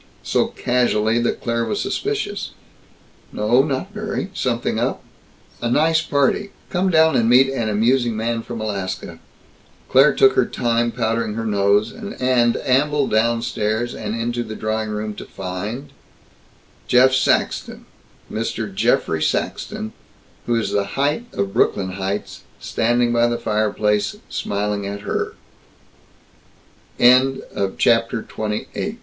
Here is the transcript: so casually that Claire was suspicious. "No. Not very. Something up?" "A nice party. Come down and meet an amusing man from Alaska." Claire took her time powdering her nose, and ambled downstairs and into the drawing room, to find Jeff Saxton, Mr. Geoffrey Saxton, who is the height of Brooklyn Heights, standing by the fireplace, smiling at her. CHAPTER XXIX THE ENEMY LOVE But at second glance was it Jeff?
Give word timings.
so 0.23 0.47
casually 0.47 1.19
that 1.21 1.39
Claire 1.43 1.63
was 1.63 1.79
suspicious. 1.79 2.53
"No. 3.31 3.61
Not 3.61 3.91
very. 3.93 4.31
Something 4.33 4.79
up?" 4.79 5.03
"A 5.61 5.69
nice 5.69 6.01
party. 6.01 6.49
Come 6.71 6.89
down 6.89 7.15
and 7.15 7.29
meet 7.29 7.49
an 7.51 7.69
amusing 7.69 8.17
man 8.17 8.41
from 8.41 8.59
Alaska." 8.61 9.19
Claire 9.91 10.13
took 10.15 10.33
her 10.33 10.47
time 10.47 10.89
powdering 10.91 11.35
her 11.35 11.45
nose, 11.45 11.91
and 11.91 12.57
ambled 12.65 13.11
downstairs 13.11 13.93
and 13.93 14.19
into 14.19 14.41
the 14.43 14.55
drawing 14.55 14.89
room, 14.89 15.13
to 15.13 15.23
find 15.25 15.93
Jeff 16.87 17.13
Saxton, 17.13 17.85
Mr. 18.31 18.73
Geoffrey 18.73 19.21
Saxton, 19.21 19.93
who 20.47 20.55
is 20.55 20.71
the 20.71 20.83
height 20.97 21.25
of 21.31 21.53
Brooklyn 21.53 21.91
Heights, 21.91 22.41
standing 22.59 23.13
by 23.13 23.27
the 23.27 23.37
fireplace, 23.37 24.15
smiling 24.29 24.87
at 24.87 25.01
her. 25.01 25.35
CHAPTER 26.99 27.37
XXIX 27.37 27.37
THE 27.37 27.43
ENEMY 27.43 27.43
LOVE 27.53 27.53
But 27.53 27.73
at 27.77 27.81
second 27.83 28.09
glance 28.09 28.37
was 28.39 28.61
it 28.63 28.69
Jeff? 28.81 28.95